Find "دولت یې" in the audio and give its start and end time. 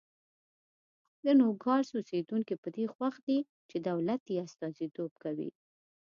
3.87-4.37